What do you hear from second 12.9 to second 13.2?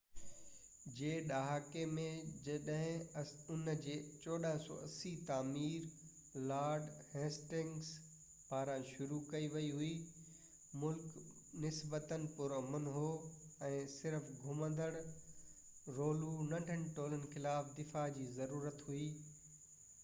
هو